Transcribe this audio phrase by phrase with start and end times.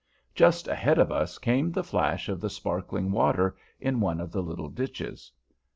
[0.33, 4.41] Just ahead of us came the flash of the sparkling water in one of the
[4.41, 5.31] little ditches.